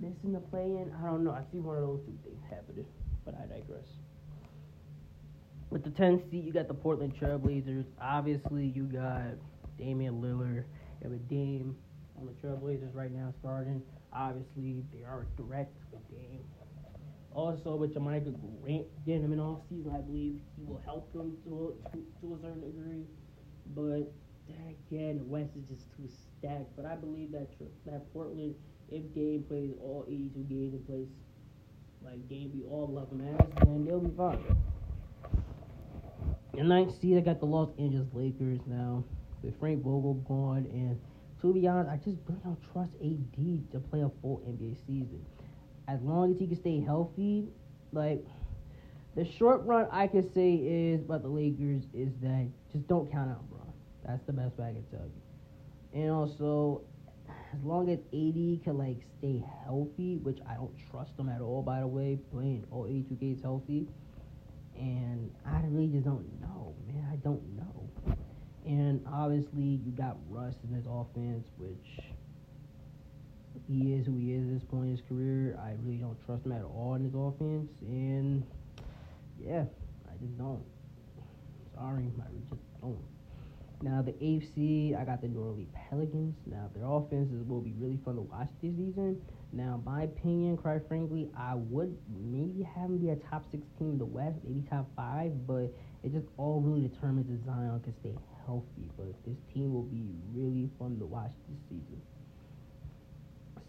missing 0.00 0.32
the 0.32 0.40
play 0.40 0.64
in. 0.64 0.92
I 1.00 1.06
don't 1.06 1.24
know. 1.24 1.32
I 1.32 1.42
see 1.52 1.58
one 1.58 1.76
of 1.76 1.82
those 1.82 2.00
two 2.00 2.18
things 2.24 2.42
happening, 2.48 2.86
but 3.24 3.34
I 3.34 3.46
digress. 3.46 3.86
With 5.70 5.84
the 5.84 5.90
10th 5.90 6.28
seed, 6.30 6.44
you 6.44 6.52
got 6.52 6.66
the 6.66 6.74
Portland 6.74 7.14
Trailblazers. 7.14 7.84
Obviously, 8.00 8.66
you 8.66 8.84
got 8.84 9.38
Damian 9.78 10.20
Lillard. 10.20 10.64
You 11.00 11.04
have 11.04 11.12
a 11.12 11.16
Dame 11.16 11.76
on 12.18 12.26
the 12.26 12.32
Trailblazers 12.32 12.92
right 12.94 13.12
now 13.12 13.32
starting. 13.38 13.80
Obviously, 14.12 14.84
they 14.92 15.04
are 15.04 15.22
a 15.22 15.42
threat 15.42 15.70
with 15.92 16.02
Dame. 16.10 16.42
Also, 17.32 17.76
with 17.76 17.94
Jerami 17.94 18.34
Grant 18.60 18.86
getting 19.06 19.22
him 19.22 19.32
in 19.32 19.38
off 19.38 19.60
season, 19.68 19.92
I 19.94 20.00
believe 20.00 20.40
he 20.56 20.64
will 20.64 20.82
help 20.84 21.12
them 21.12 21.36
to 21.44 21.76
a, 21.86 21.90
to, 21.90 21.98
to 22.20 22.34
a 22.34 22.42
certain 22.42 22.62
degree. 22.62 23.04
But 23.76 24.10
stacked. 24.50 24.80
Yeah, 24.90 25.12
the 25.12 25.24
West 25.24 25.50
is 25.56 25.64
just 25.68 25.86
too 25.96 26.08
stacked. 26.08 26.74
But 26.76 26.86
I 26.86 26.96
believe 26.96 27.30
that 27.32 27.48
that 27.86 28.12
Portland, 28.12 28.56
if 28.90 29.14
Dame 29.14 29.44
plays 29.46 29.70
all 29.80 30.04
82 30.08 30.40
games 30.48 30.74
and 30.74 30.86
plays 30.86 31.06
like 32.02 32.28
Dame 32.28 32.50
be 32.50 32.64
all 32.68 32.88
11 32.90 33.36
ass, 33.38 33.46
then 33.64 33.84
they'll 33.84 34.00
be 34.00 34.16
fine. 34.16 34.44
The 36.54 36.64
ninth 36.64 37.00
seed, 37.00 37.16
I 37.16 37.20
got 37.20 37.40
the 37.40 37.46
Los 37.46 37.70
Angeles 37.78 38.08
Lakers 38.12 38.60
now 38.66 39.04
with 39.42 39.58
Frank 39.60 39.82
Vogel 39.82 40.14
gone, 40.26 40.66
and 40.72 41.00
to 41.40 41.54
be 41.54 41.66
honest, 41.66 41.90
I 41.90 41.96
just 41.96 42.18
really 42.28 42.40
don't 42.44 42.58
trust 42.72 42.92
AD 43.02 43.72
to 43.72 43.78
play 43.88 44.00
a 44.02 44.10
full 44.20 44.42
NBA 44.46 44.76
season. 44.86 45.24
As 45.88 46.00
long 46.02 46.32
as 46.32 46.38
he 46.38 46.46
can 46.46 46.56
stay 46.56 46.80
healthy, 46.80 47.48
like 47.92 48.24
the 49.16 49.24
short 49.24 49.64
run 49.64 49.86
I 49.90 50.06
can 50.06 50.32
say 50.32 50.54
is 50.54 51.00
about 51.02 51.22
the 51.22 51.28
Lakers 51.28 51.84
is 51.94 52.10
that 52.22 52.48
just 52.72 52.86
don't 52.88 53.10
count 53.10 53.30
out 53.30 53.48
Bron. 53.50 53.72
That's 54.06 54.24
the 54.26 54.32
best 54.32 54.58
way 54.58 54.66
I 54.66 54.72
can 54.72 54.84
tell 54.90 55.06
you. 55.06 56.02
And 56.02 56.10
also, 56.10 56.82
as 57.28 57.62
long 57.64 57.90
as 57.90 57.98
AD 58.12 58.64
can 58.64 58.76
like 58.78 58.98
stay 59.18 59.42
healthy, 59.64 60.18
which 60.22 60.38
I 60.48 60.54
don't 60.54 60.74
trust 60.90 61.12
him 61.18 61.28
at 61.28 61.40
all, 61.40 61.62
by 61.62 61.80
the 61.80 61.86
way, 61.86 62.18
playing 62.32 62.66
all 62.70 62.86
82 62.86 63.14
games 63.14 63.42
healthy. 63.42 63.88
And 64.80 65.30
I 65.44 65.60
really 65.68 65.88
just 65.88 66.06
don't 66.06 66.24
know, 66.40 66.74
man. 66.88 67.06
I 67.12 67.16
don't 67.16 67.42
know. 67.54 68.16
And 68.64 69.04
obviously, 69.12 69.78
you 69.84 69.92
got 69.92 70.16
Russ 70.30 70.54
in 70.64 70.74
his 70.74 70.86
offense, 70.86 71.48
which 71.58 72.00
he 73.68 73.92
is 73.92 74.06
who 74.06 74.16
he 74.16 74.32
is 74.32 74.48
at 74.48 74.54
this 74.54 74.64
point 74.64 74.84
in 74.86 74.90
his 74.92 75.02
career. 75.06 75.58
I 75.62 75.72
really 75.82 75.98
don't 75.98 76.16
trust 76.24 76.46
him 76.46 76.52
at 76.52 76.62
all 76.62 76.94
in 76.94 77.04
his 77.04 77.12
offense. 77.14 77.70
And 77.82 78.42
yeah, 79.38 79.64
I 80.08 80.16
just 80.24 80.38
don't. 80.38 80.64
Sorry, 81.74 82.10
I 82.18 82.32
just 82.32 82.62
don't. 82.80 83.04
Now 83.82 84.00
the 84.00 84.12
AFC, 84.12 84.98
I 84.98 85.04
got 85.04 85.20
the 85.20 85.28
New 85.28 85.40
Orleans 85.40 85.68
Pelicans. 85.74 86.36
Now 86.46 86.70
their 86.74 86.86
offenses 86.86 87.46
will 87.46 87.60
be 87.60 87.74
really 87.78 87.98
fun 88.04 88.14
to 88.16 88.22
watch 88.22 88.48
this 88.62 88.72
season. 88.72 89.20
Now, 89.52 89.82
my 89.84 90.04
opinion, 90.04 90.56
quite 90.56 90.86
frankly, 90.86 91.28
I 91.36 91.54
would 91.56 91.96
maybe 92.08 92.62
have 92.62 92.88
them 92.88 92.98
be 92.98 93.10
a 93.10 93.16
top 93.16 93.44
six 93.50 93.66
team 93.78 93.92
in 93.92 93.98
the 93.98 94.04
West, 94.04 94.38
maybe 94.44 94.62
top 94.70 94.88
five, 94.94 95.46
but 95.46 95.74
it 96.04 96.12
just 96.12 96.26
all 96.36 96.60
really 96.60 96.86
determines 96.86 97.28
if 97.28 97.44
Zion 97.44 97.80
can 97.80 97.94
stay 98.00 98.14
healthy. 98.46 98.88
But 98.96 99.12
this 99.26 99.36
team 99.52 99.74
will 99.74 99.82
be 99.82 100.06
really 100.32 100.70
fun 100.78 100.98
to 101.00 101.06
watch 101.06 101.32
this 101.48 101.58
season. 101.68 102.00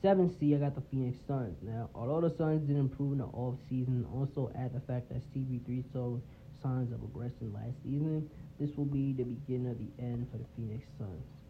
Seven 0.04 0.36
C, 0.40 0.56
I 0.56 0.60
got 0.60 0.76
the 0.76 0.82
Phoenix 0.90 1.18
Suns. 1.28 1.58
Now, 1.62 1.90
although 1.96 2.28
the 2.28 2.36
Suns 2.36 2.62
didn't 2.62 2.80
improve 2.80 3.14
in 3.14 3.18
the 3.20 3.26
off 3.26 3.56
season, 3.70 4.06
also 4.14 4.52
add 4.56 4.74
the 4.74 4.80
fact 4.82 5.10
that 5.10 5.22
CP3 5.34 5.84
showed 5.92 6.22
signs 6.62 6.92
of 6.92 7.04
aggression 7.04 7.54
last 7.54 7.82
season, 7.84 8.30
this 8.60 8.76
will 8.78 8.86
be 8.86 9.14
the 9.14 9.24
beginning 9.24 9.72
of 9.72 9.78
the 9.80 9.90
end 10.04 10.28
for 10.32 10.38
the 10.38 10.46
Phoenix 10.56 10.86
Suns. 10.98 11.41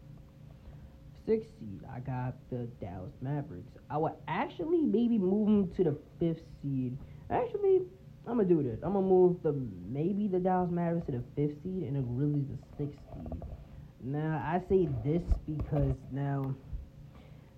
Six 1.26 1.46
seed, 1.58 1.80
I 1.94 2.00
got 2.00 2.34
the 2.50 2.68
Dallas 2.80 3.12
Mavericks. 3.20 3.70
I 3.88 3.96
would 3.96 4.14
actually 4.26 4.82
maybe 4.82 5.18
move 5.18 5.46
them 5.46 5.74
to 5.76 5.84
the 5.84 5.98
fifth 6.18 6.42
seed. 6.60 6.98
Actually, 7.30 7.82
I'm 8.26 8.36
gonna 8.36 8.48
do 8.48 8.62
this. 8.62 8.78
I'm 8.82 8.94
gonna 8.94 9.06
move 9.06 9.36
the 9.42 9.54
maybe 9.88 10.26
the 10.26 10.38
Dallas 10.38 10.70
Mavericks 10.70 11.06
to 11.06 11.12
the 11.12 11.24
fifth 11.36 11.62
seed 11.62 11.84
and 11.84 11.96
the 11.96 12.00
Grizzlies 12.00 12.46
the 12.48 12.84
sixth 12.84 12.98
seed. 13.14 13.42
Now 14.02 14.42
I 14.44 14.60
say 14.68 14.88
this 15.04 15.22
because 15.46 15.94
now 16.10 16.54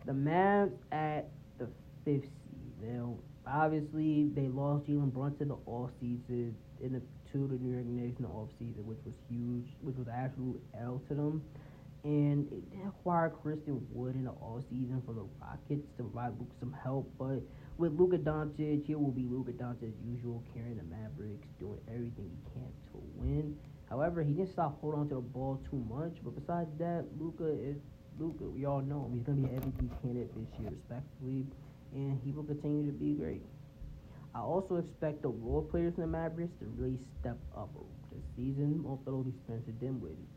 the 0.04 0.12
Mavs 0.12 0.73
at 0.92 1.30
the 1.59 1.66
fifth 2.04 2.25
seed. 2.25 2.83
Now, 2.83 3.16
obviously, 3.47 4.30
they 4.35 4.49
lost 4.49 4.87
Jalen 4.87 5.12
Brunson 5.12 5.49
the 5.49 5.56
off 5.66 5.90
season 6.00 6.54
in 6.83 6.92
the 6.92 7.02
to 7.33 7.49
the 7.49 7.56
New 7.56 7.73
York 7.73 7.87
Knicks 7.87 8.18
in 8.18 8.26
the 8.26 8.30
off 8.30 8.49
season, 8.59 8.87
which 8.87 8.99
was 9.04 9.14
huge, 9.28 9.66
which 9.80 9.97
was 9.97 10.06
absolute 10.09 10.62
L 10.78 11.02
to 11.09 11.14
them. 11.14 11.42
And 12.04 12.46
it 12.52 12.70
did 12.70 12.87
acquire 12.87 13.30
Christian 13.30 13.80
Wood 13.90 14.14
in 14.14 14.25
the 14.25 14.30
off 14.32 14.62
season 14.68 15.02
for 15.06 15.14
the 15.14 15.25
Rockets 15.40 15.88
to 15.96 16.02
provide 16.02 16.38
Luka 16.38 16.52
some 16.61 16.76
help, 16.84 17.11
but 17.18 17.40
with 17.78 17.92
Luka 17.99 18.18
Doncic, 18.18 18.87
he 18.87 18.94
will 18.94 19.11
be 19.11 19.25
Luka 19.25 19.52
Doncic 19.52 19.88
as 19.88 19.99
usual, 20.06 20.44
carrying 20.54 20.76
the 20.76 20.84
Mavericks, 20.84 21.49
doing 21.58 21.80
everything 21.88 22.30
he 22.30 22.50
can 22.52 22.70
to 22.92 23.00
win. 23.16 23.56
However, 23.88 24.23
he 24.23 24.32
didn't 24.32 24.52
stop 24.52 24.80
holding 24.80 25.00
on 25.00 25.08
to 25.08 25.16
the 25.16 25.20
ball 25.20 25.61
too 25.70 25.82
much. 25.88 26.12
But 26.23 26.38
besides 26.38 26.70
that, 26.78 27.06
Luka 27.18 27.46
is 27.46 27.76
Luka, 28.18 28.44
we 28.44 28.64
all 28.64 28.80
know 28.80 29.06
him. 29.06 29.14
He's 29.14 29.23
going 29.25 29.42
to 29.42 29.49
be 29.49 29.54
an 29.54 29.62
MVP 29.62 30.02
candidate 30.02 30.30
this 30.37 30.61
year, 30.61 30.70
respectfully, 30.70 31.46
and 31.92 32.20
he 32.25 32.30
will 32.30 32.44
continue 32.44 32.87
to 32.87 32.92
be 32.92 33.14
great. 33.14 33.42
I 34.34 34.40
also 34.40 34.76
expect 34.76 35.23
the 35.23 35.28
role 35.28 35.62
players 35.62 35.94
in 35.96 36.02
the 36.02 36.06
Mavericks 36.06 36.52
to 36.61 36.66
really 36.76 36.99
step 37.20 37.38
up 37.56 37.70
this 38.12 38.23
season. 38.37 38.82
Most 38.82 39.04
be 39.04 39.32
Spencer 39.46 39.73
Dinwiddie. 39.80 40.28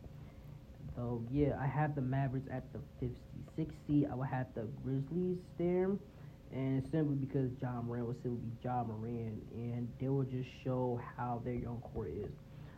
So 0.98 1.22
yeah, 1.32 1.56
I 1.62 1.68
have 1.68 1.94
the 1.94 2.02
Mavericks 2.02 2.48
at 2.52 2.64
the 2.74 2.80
56 3.00 3.76
seed. 3.86 4.08
I 4.12 4.16
will 4.16 4.24
have 4.24 4.48
the 4.56 4.68
Grizzlies 4.84 5.38
there, 5.60 5.92
and 6.52 6.84
simply 6.92 7.16
because 7.16 7.52
Ja 7.62 7.84
Morant 7.84 8.08
will 8.08 8.16
simply 8.24 8.40
be 8.40 8.52
Ja 8.64 8.84
Morant, 8.84 9.44
and 9.54 9.88
they 10.02 10.10
will 10.10 10.24
just 10.24 10.50
show 10.64 11.00
how 11.16 11.40
their 11.46 11.54
young 11.54 11.84
core 11.94 12.08
is. 12.08 12.32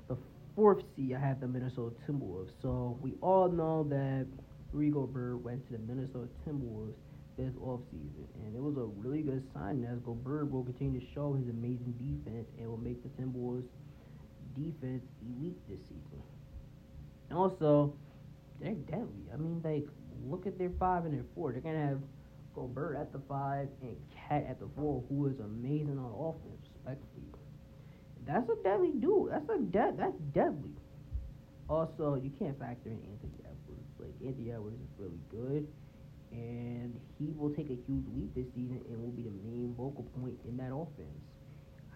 The 0.10 0.18
fourth 0.54 0.84
seed, 0.98 1.16
I 1.16 1.20
have 1.20 1.40
the 1.40 1.48
Minnesota 1.48 1.96
Timberwolves. 2.06 2.52
So 2.62 3.00
we 3.02 3.14
all 3.22 3.48
know 3.48 3.88
that 3.88 4.28
Rudy 4.74 4.92
Gobert 4.92 5.42
went 5.42 5.66
to 5.68 5.78
the 5.78 5.80
Minnesota 5.80 6.28
Timberwolves 6.46 6.96
this 7.38 7.54
offseason, 7.54 8.28
and 8.44 8.54
it 8.54 8.62
was 8.62 8.76
a 8.76 8.86
really 9.00 9.22
good 9.22 9.48
sign 9.54 9.88
as 9.90 9.98
Gobert 10.00 10.52
will 10.52 10.66
continue 10.66 11.00
to 11.00 11.06
show 11.16 11.36
his 11.36 11.48
amazing 11.48 11.94
defense 11.98 12.50
and 12.58 12.68
will 12.68 12.76
make 12.76 13.02
the 13.02 13.10
Timberwolves 13.22 13.64
defense 14.58 15.06
elite 15.24 15.56
this 15.70 15.80
season. 15.88 16.22
And 17.30 17.40
also, 17.40 17.94
they're 18.60 18.74
deadly. 18.74 19.30
I 19.34 19.38
mean, 19.38 19.62
like, 19.64 19.88
look 20.26 20.48
at 20.48 20.58
their 20.58 20.72
five 20.80 21.06
and 21.06 21.14
their 21.14 21.26
four. 21.36 21.52
They're 21.52 21.62
gonna 21.62 21.88
have 21.88 22.02
Gobert 22.56 22.98
at 22.98 23.12
the 23.12 23.22
five 23.28 23.70
and 23.82 23.96
KAT 24.14 24.46
at 24.50 24.60
the 24.60 24.68
four, 24.76 25.04
who 25.10 25.28
is 25.28 25.40
amazing 25.40 25.98
on 25.98 26.12
offense, 26.12 26.68
respectfully. 26.74 27.24
That's 28.26 28.50
a 28.50 28.64
deadly 28.64 28.92
dude. 28.92 29.32
That's 29.32 29.50
a 29.50 29.60
dead. 29.60 29.98
That's 29.98 30.18
deadly. 30.34 30.76
Also, 31.70 32.16
you 32.16 32.32
can't 32.38 32.58
factor 32.60 32.90
in 32.90 33.00
Anthony 33.12 33.40
like 34.00 34.16
Anthony 34.26 34.52
Edwards 34.52 34.78
is 34.80 34.90
really 34.98 35.20
good, 35.30 35.68
and 36.32 37.00
he 37.18 37.34
will 37.38 37.50
take 37.50 37.70
a 37.70 37.78
huge 37.88 38.06
leap 38.16 38.34
this 38.36 38.48
season 38.56 38.82
and 38.90 39.02
will 39.02 39.12
be 39.12 39.24
the 39.24 39.36
main 39.44 39.74
vocal 39.78 40.04
point 40.20 40.38
in 40.48 40.58
that 40.58 40.72
offense. 40.74 41.20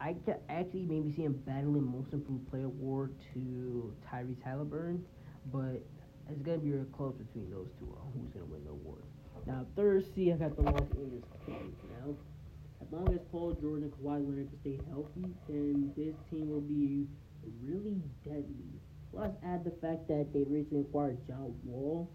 I 0.02 0.14
could 0.26 0.36
actually 0.50 0.86
maybe 0.86 1.14
see 1.16 1.24
him 1.24 1.42
battling 1.46 1.86
most 1.86 2.12
improved 2.12 2.50
player 2.50 2.66
award 2.66 3.16
to 3.34 3.94
Tyrese 4.12 4.44
Haliburton, 4.46 5.00
but 5.52 5.82
it's 6.30 6.42
gonna 6.42 6.58
be 6.58 6.72
real 6.72 6.86
close 6.86 7.16
between 7.16 7.50
those 7.50 7.68
two 7.80 7.90
on 8.00 8.12
who's 8.14 8.30
gonna 8.34 8.46
win 8.46 8.64
the 8.64 8.72
award. 8.72 9.04
Now, 9.46 9.66
third 9.76 10.06
C, 10.16 10.32
I 10.32 10.38
got 10.38 10.56
the 10.56 10.64
Los 10.64 10.88
Angeles 10.96 11.24
Clippers. 11.46 11.76
Now, 12.00 12.16
as 12.82 12.88
long 12.92 13.14
as 13.14 13.20
Paul 13.32 13.54
George 13.60 13.84
and 13.84 13.92
Kawhi 13.92 14.24
Leonard 14.24 14.50
can 14.50 14.60
stay 14.62 14.80
healthy, 14.90 15.28
then 15.48 15.92
this 15.98 16.16
team 16.30 16.50
will 16.50 16.62
be 16.62 17.08
really 17.62 18.02
deadly. 18.24 18.80
Plus, 19.12 19.32
add 19.44 19.64
the 19.64 19.76
fact 19.82 20.08
that 20.08 20.32
they 20.34 20.44
recently 20.48 20.82
acquired 20.82 21.18
John 21.28 21.54
Wall 21.64 22.10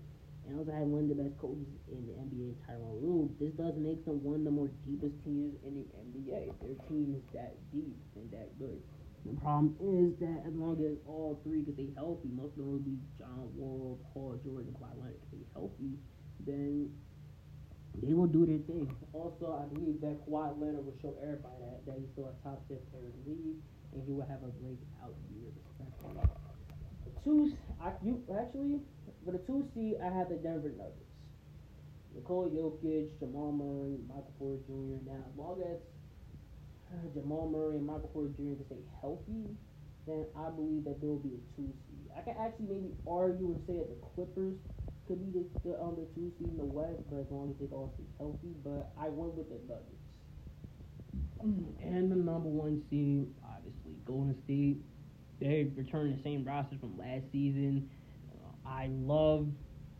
and 0.48 0.58
also 0.58 0.72
had 0.72 0.88
one 0.88 1.04
of 1.04 1.12
the 1.12 1.20
best 1.20 1.36
coaches 1.38 1.68
in 1.92 2.08
the 2.08 2.16
NBA, 2.16 2.56
Tyronn 2.64 3.02
Lue. 3.04 3.28
This 3.38 3.52
does 3.60 3.76
make 3.76 4.04
them 4.04 4.24
one 4.24 4.40
of 4.40 4.44
the 4.44 4.50
more 4.50 4.70
deepest 4.88 5.12
teams 5.22 5.54
in 5.62 5.76
the 5.76 5.86
NBA. 6.00 6.48
Their 6.64 6.74
team 6.88 7.12
is 7.12 7.22
that 7.36 7.54
deep 7.70 8.00
and 8.16 8.30
that 8.32 8.58
good. 8.58 8.80
The 9.28 9.40
problem 9.40 9.76
is 9.76 10.16
that 10.20 10.48
as 10.48 10.54
long 10.54 10.80
as 10.80 10.96
all 11.06 11.40
three 11.44 11.62
can 11.62 11.74
stay 11.74 11.92
healthy, 11.94 12.32
most 12.32 12.56
be 12.56 12.96
John 13.18 13.52
Wall, 13.54 14.00
Paul 14.14 14.40
George, 14.44 14.66
and 14.66 14.76
Kawhi 14.76 14.96
Leonard 14.96 15.20
stay 15.28 15.44
healthy, 15.52 16.00
then 16.46 16.88
they 18.00 18.14
will 18.14 18.26
do 18.26 18.46
their 18.46 18.64
thing. 18.64 18.88
Also, 19.12 19.52
I 19.52 19.68
believe 19.68 20.00
that 20.00 20.24
Kawhi 20.24 20.56
Leonard 20.56 20.86
will 20.86 20.96
show 21.02 21.12
everybody 21.20 21.60
that, 21.60 21.84
that 21.84 21.94
he's 22.00 22.08
still 22.16 22.32
a 22.32 22.36
top 22.40 22.64
ten 22.68 22.80
player 22.88 23.12
in 23.12 23.16
the 23.20 23.24
league, 23.28 23.60
and 23.92 24.00
he 24.06 24.12
will 24.12 24.24
have 24.24 24.40
a 24.40 24.52
breakout 24.64 25.12
year, 25.28 25.52
respectfully 25.52 26.24
two, 27.24 27.52
I, 27.82 27.92
you 28.02 28.22
actually 28.40 28.80
for 29.24 29.32
the 29.32 29.38
two 29.44 29.68
seed, 29.74 29.96
I 30.00 30.08
have 30.10 30.28
the 30.28 30.36
Denver 30.36 30.72
Nuggets. 30.72 31.04
Nikola 32.14 32.48
Jokic, 32.48 33.18
Jamal 33.20 33.52
Murray, 33.52 33.98
Michael 34.08 34.32
Porter 34.38 34.62
Jr. 34.66 35.04
Now, 35.04 35.20
as 35.28 35.36
long 35.36 35.60
as 35.60 35.78
Jamal 37.14 37.48
Murray 37.48 37.76
and 37.76 37.86
Michael 37.86 38.10
Porter 38.12 38.32
Jr. 38.36 38.56
can 38.56 38.66
stay 38.66 38.82
healthy, 39.00 39.44
then 40.06 40.26
I 40.36 40.50
believe 40.50 40.84
that 40.84 41.00
there 41.00 41.10
will 41.10 41.22
be 41.22 41.36
a 41.36 41.42
two 41.56 41.68
seed. 41.86 42.08
I 42.16 42.22
can 42.22 42.36
actually 42.40 42.66
maybe 42.68 42.90
argue 43.06 43.52
and 43.52 43.60
say 43.66 43.76
that 43.76 43.88
the 43.88 44.00
Clippers 44.14 44.56
could 45.06 45.20
be 45.20 45.30
the, 45.32 45.44
the 45.64 45.80
um 45.80 45.96
the 45.96 46.08
two 46.16 46.32
seed 46.38 46.48
in 46.48 46.56
the 46.56 46.64
West, 46.64 47.00
but 47.10 47.20
as 47.20 47.30
long 47.30 47.52
as 47.52 47.56
they 47.60 47.68
all 47.74 47.92
stay 47.96 48.08
healthy. 48.18 48.56
But 48.64 48.92
I 49.00 49.08
went 49.08 49.34
with 49.36 49.48
the 49.48 49.60
Nuggets. 49.68 50.04
And 51.40 52.10
the 52.10 52.16
number 52.16 52.48
one 52.48 52.82
seed, 52.90 53.30
obviously, 53.46 53.94
Golden 54.04 54.34
State 54.44 54.82
they 55.40 55.70
returned 55.76 56.18
the 56.18 56.22
same 56.22 56.44
roster 56.44 56.76
from 56.80 56.98
last 56.98 57.22
season. 57.30 57.88
Uh, 58.34 58.68
I 58.68 58.90
love, 58.90 59.46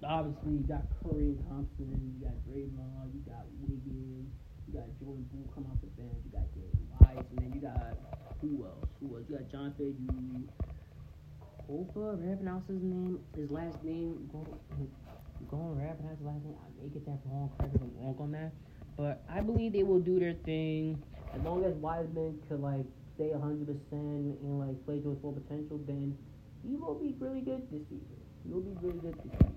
obviously, 0.03 0.53
you 0.59 0.65
got 0.67 0.83
Curry 1.03 1.39
and 1.39 1.39
Thompson, 1.49 1.95
you 1.95 2.27
got 2.27 2.35
Draymond, 2.43 3.15
you 3.15 3.23
got 3.23 3.47
Wiggins, 3.63 4.27
you 4.67 4.75
got 4.75 4.87
Jordan 4.99 5.27
Poole 5.31 5.51
come 5.55 5.67
off 5.71 5.79
the 5.81 5.87
bench, 5.95 6.19
you 6.27 6.33
got 6.33 6.47
David 6.55 6.78
Wise, 7.09 7.25
and 7.31 7.39
then 7.39 7.53
you 7.55 7.61
got 7.61 7.97
who 8.41 8.65
else? 8.65 8.89
Who 9.01 9.17
else? 9.17 9.25
You 9.29 9.37
got 9.37 9.51
John 9.51 9.75
Fayou, 9.79 10.45
Kofa, 11.69 11.95
however 11.95 12.37
pronounce 12.37 12.69
his 12.69 12.83
name, 12.83 13.19
his 13.37 13.51
last 13.51 13.83
name, 13.85 14.29
go, 14.33 14.47
go 15.51 15.57
on, 15.57 15.77
pronounce 15.77 16.19
his 16.19 16.27
last 16.27 16.45
name. 16.45 16.57
I 16.61 16.83
may 16.83 16.89
get 16.89 17.05
that 17.07 17.19
wrong, 17.27 17.51
correct 17.59 17.75
if 17.75 17.81
I'm 17.81 17.93
wrong 17.99 18.17
on 18.21 18.33
that. 18.33 18.53
But 18.97 19.23
I 19.31 19.41
believe 19.41 19.73
they 19.73 19.83
will 19.83 20.01
do 20.01 20.19
their 20.19 20.35
thing. 20.45 21.03
As 21.35 21.43
long 21.43 21.65
as 21.65 21.75
Wiseman 21.75 22.39
could 22.49 22.61
like 22.61 22.87
stay 23.15 23.31
100% 23.31 23.77
and 23.93 24.59
like 24.59 24.85
play 24.85 25.01
to 25.01 25.11
his 25.11 25.19
full 25.21 25.33
potential, 25.33 25.81
then 25.87 26.17
he 26.67 26.77
will 26.77 26.95
be 26.95 27.15
really 27.19 27.41
good 27.41 27.63
this 27.71 27.83
season. 27.89 28.17
He 28.45 28.53
will 28.53 28.61
be 28.61 28.75
really 28.81 28.99
good 28.99 29.15
this 29.15 29.33
season. 29.33 29.55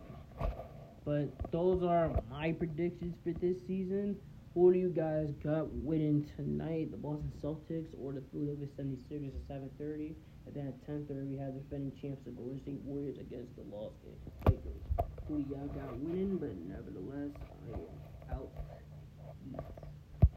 But 1.03 1.51
those 1.51 1.84
are 1.84 2.12
my 2.29 2.51
predictions 2.51 3.15
for 3.24 3.34
this 3.34 3.58
season. 3.67 4.17
Who 4.53 4.74
do 4.74 4.79
you 4.79 4.89
guys 4.89 5.31
got 5.41 5.72
winning 5.72 6.29
tonight? 6.36 6.91
The 6.91 6.98
Boston 6.98 7.31
Celtics 7.41 7.88
or 7.98 8.12
the 8.12 8.22
Philadelphia 8.34 8.67
76ers 8.77 9.31
at 9.34 9.48
7:30? 9.48 10.13
And 10.46 10.53
then 10.53 10.67
at 10.67 10.86
10:30 10.86 11.29
we 11.29 11.38
have 11.38 11.53
the 11.53 11.62
defending 11.62 11.96
champs, 11.96 12.25
the 12.25 12.31
Golden 12.31 12.60
State 12.60 12.81
Warriors 12.84 13.17
against 13.17 13.55
the 13.55 13.63
Los 13.72 13.93
Angeles 14.03 14.36
Lakers. 14.46 14.84
Who 15.29 15.41
do 15.41 15.55
y'all 15.55 15.67
got 15.67 15.98
winning? 16.00 16.36
But 16.36 16.58
nevertheless, 16.67 17.31
I 17.39 17.79
am 17.79 18.36
out. 18.36 18.51